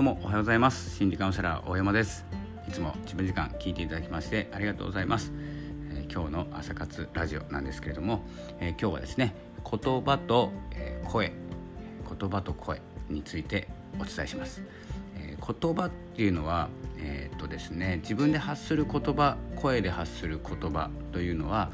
[0.00, 0.96] どうもおはようございます。
[0.96, 2.24] 心理カウンセラー大山です。
[2.66, 5.30] いつも自分時間聞いていただきましてありがとうございます、
[5.92, 8.22] えー、今日の朝活ラジオなんですけれども、
[8.60, 11.34] えー、今日はですね言葉と、えー、声。
[12.18, 13.68] 言葉と声について
[14.00, 14.62] お伝えします、
[15.16, 21.70] え言葉っていうのはえっとですね自分で発する言葉声で発する言葉というのは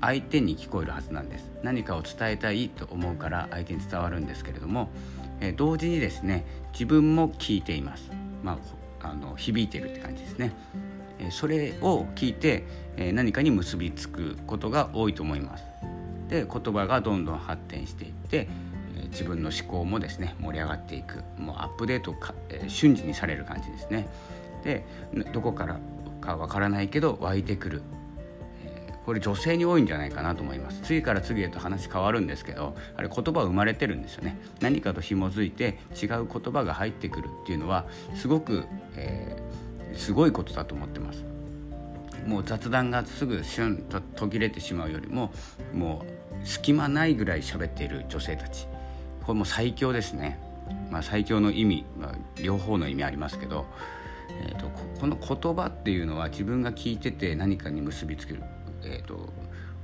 [0.00, 1.48] 相手に聞こえるはずなんです。
[1.62, 4.90] 何かを伝えたいと思うから相手に伝わるんですけれども、
[5.40, 8.10] え同時にですね自分も聞いています、
[8.42, 8.58] ま
[9.00, 10.52] あ、あの響いてるって感じですね、
[11.18, 12.64] えそれを聞いて、
[12.96, 15.64] え何かに結びつくことが多いと思います。
[16.28, 18.48] で言葉がどんどん発展していって
[19.10, 21.24] 自分の思考もですね盛り上がっていく。
[21.36, 24.08] もうアップデートか、え瞬時にされる感じですね。
[24.62, 24.84] で
[25.32, 25.80] どこから
[26.20, 27.82] かわからないけど湧いてくる。
[29.04, 30.80] これ女性に多いんじゃないかなと思います。
[30.82, 34.38] 次から次へと話変わるんですけどあれ言葉生まれてるんですよね。
[34.60, 38.64] 何かと紐づいて違う言葉が入ってくるっていうのはすごく、
[38.96, 41.24] えー、すごいことだと思ってます。
[42.26, 45.32] もう雑談がすぐシュンと途切れてしまうよりも
[45.72, 46.04] も
[46.42, 48.66] う隙間ないぐらい喋っている女性たち。
[49.24, 50.38] これも最強ですね、
[50.90, 53.66] まあ、最強の意味、まあ、両方の意味ありますけど、
[54.42, 58.42] えーと、この言葉っていうのは自分が聞いてて何かに結びつける。
[58.82, 59.32] えーと、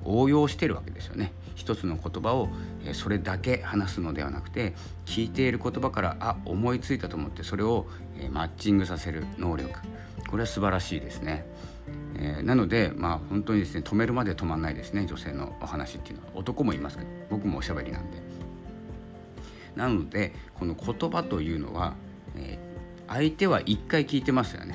[0.05, 2.48] 応用してるわけですよね一つの言葉を、
[2.92, 7.86] それだけ話すのではなくて聞いている言葉からあ思いついたと思ってそれを、
[8.30, 9.78] マッチングさせる能力
[10.28, 11.47] これは素晴らしいですね。
[12.19, 18.19] えー、なのでまあ本当にですね止めるまで止まんないですね女性のお話っていうのは男もいますけど僕もおしゃべりなんで。
[19.77, 21.94] なのでこの言葉というのは、
[22.34, 24.74] えー、相手は一回聞いてますよね。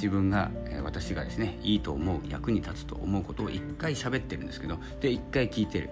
[0.00, 5.90] 自分が、え私がですねいいと思う役に立つと思うことを一回喋ってるんですけどで一回聞いてる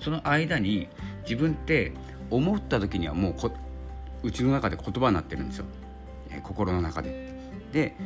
[0.00, 0.86] その間に
[1.24, 1.92] 自分って
[2.30, 3.50] 思った時にはもうこ
[4.22, 5.64] うちの中で言葉になってるんですよ、
[6.30, 7.32] え心の中で。
[7.72, 7.96] で、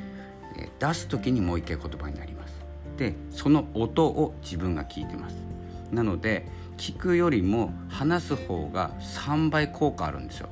[0.56, 2.54] え出す時にもう一回言葉になります。
[2.96, 5.36] でその音を自分が聞いてます。
[5.92, 6.46] なので
[6.78, 10.48] 聞くよりも話す方が3倍効果あるんですよ。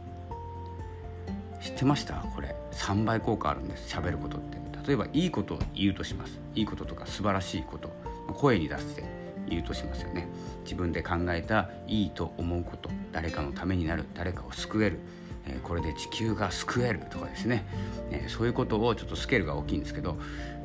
[1.63, 2.17] 知ってました？
[2.35, 6.39] これ3倍効果あるんです喋ることって例えばいいことを言うとします。
[6.55, 7.91] いいこととか素晴らしいこと。
[8.35, 9.05] 声に出して
[9.49, 10.29] 言うとしますよね。
[10.65, 12.91] 自分で考えたいいと思うこと。
[13.13, 14.05] 誰かのためになる。
[14.15, 14.99] 誰かを救える、
[15.47, 17.01] え、これで地球が救える。
[17.11, 17.65] とかですね、
[18.11, 20.19] え、そういうことをちょっとスケールが大きいんですけど、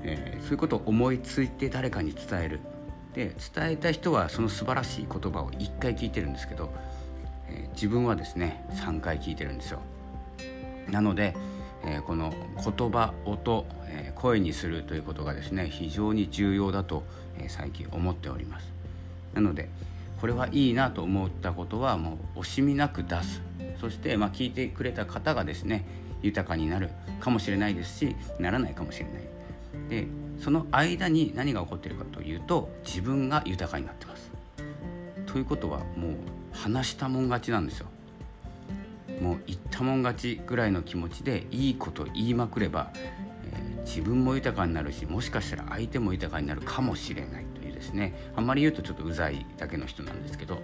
[0.04, 2.60] え、そういうことを思いついて誰かに伝える。
[3.14, 6.72] で伝えた人はその素晴らしい言葉を1回聞いてるんですけど、
[7.48, 9.80] え自分はですね3回聞いてるんですよ。
[10.90, 11.36] なので
[11.84, 13.66] え、この言葉音、
[14.20, 17.04] 声にするということがですね非常に重要だと、
[17.40, 18.68] え、最近思っております。
[19.34, 19.70] なので
[20.20, 23.42] これはいいなと思ったことはもう惜しみなく出す。
[23.80, 25.86] そして、ま、聞いてくれた方がですね
[26.22, 26.90] 豊かになる
[27.22, 29.14] かもしれないですしならないかもしれない。
[29.90, 30.08] で
[30.40, 34.32] その間に何が起こってるかというと自分が豊かになってます。
[35.26, 36.14] ということはもう
[36.52, 37.88] 話したもん勝ちなんですよ。
[39.22, 42.92] もう言ったもん勝ちぐらいの気持ちでいいこと言いまくれば、
[43.90, 48.14] 自分も豊かになるしもしかしたら相手も豊かになるかもしれないというですね。
[48.36, 50.62] あんまり言うとちょっとうざいだけの人なんですけど、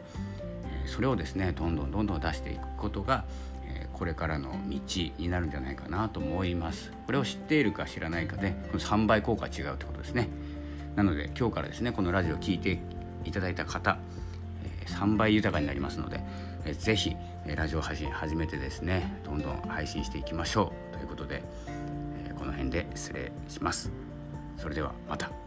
[0.85, 3.25] え、それをですねどんどんどんどん出していくことが、
[3.65, 4.79] え、これからの道
[5.17, 6.91] になるんじゃないかなと思います。
[7.07, 10.29] これを知っているか知らないかでこの3倍効果違うってことですね。
[10.95, 12.79] なので今日からですねこのラジオを聴いて
[13.25, 13.97] いただいた方
[14.85, 16.21] 3倍豊かになりますので
[16.77, 17.15] 是非
[17.55, 20.95] ラジオ配信始めてですねどんどん配信していきましょう。
[20.95, 21.43] ということで
[22.45, 23.91] この辺で失礼します。
[24.57, 25.44] それではまた。